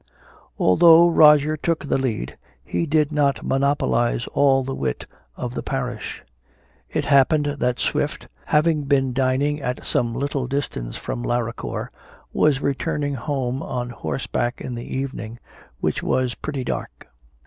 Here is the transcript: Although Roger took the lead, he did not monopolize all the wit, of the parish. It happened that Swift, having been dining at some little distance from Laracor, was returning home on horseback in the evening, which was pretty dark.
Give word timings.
Although 0.57 1.09
Roger 1.09 1.55
took 1.55 1.87
the 1.87 1.99
lead, 1.99 2.35
he 2.63 2.87
did 2.87 3.11
not 3.11 3.45
monopolize 3.45 4.25
all 4.33 4.63
the 4.63 4.73
wit, 4.73 5.05
of 5.37 5.53
the 5.53 5.61
parish. 5.61 6.23
It 6.89 7.05
happened 7.05 7.45
that 7.59 7.77
Swift, 7.79 8.27
having 8.47 8.85
been 8.85 9.13
dining 9.13 9.61
at 9.61 9.85
some 9.85 10.15
little 10.15 10.47
distance 10.47 10.97
from 10.97 11.21
Laracor, 11.21 11.91
was 12.33 12.61
returning 12.63 13.13
home 13.13 13.61
on 13.61 13.91
horseback 13.91 14.59
in 14.59 14.73
the 14.73 14.97
evening, 14.97 15.37
which 15.81 16.01
was 16.01 16.33
pretty 16.33 16.63
dark. 16.63 17.05